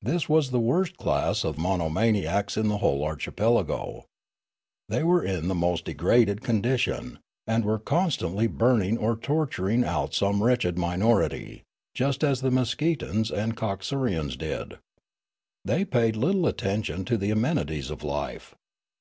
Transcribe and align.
This 0.00 0.28
was 0.28 0.52
the 0.52 0.60
worst 0.60 0.96
class 0.96 1.42
of 1.42 1.58
monomaniacs 1.58 2.56
in 2.56 2.68
the 2.68 2.78
whole 2.78 3.02
archipelago. 3.02 4.04
They 4.88 5.02
were 5.02 5.24
in 5.24 5.48
the 5.48 5.56
most 5.56 5.86
degraded 5.86 6.40
con 6.40 6.62
dition, 6.62 7.18
and 7.48 7.64
were 7.64 7.80
constantl}^ 7.80 8.48
burning 8.50 8.96
or 8.96 9.16
torturing 9.16 9.82
out 9.82 10.14
some 10.14 10.40
wretched 10.40 10.78
minority, 10.78 11.64
just 11.96 12.22
as 12.22 12.42
the 12.42 12.50
Meskeetans 12.50 13.32
and 13.32 13.56
Coxurians 13.56 14.38
did. 14.38 14.78
They 15.64 15.84
paid 15.84 16.14
little 16.14 16.46
attention 16.46 17.04
to 17.06 17.16
the 17.18 17.32
amenities 17.32 17.90
of 17.90 18.04
life. 18.04 18.54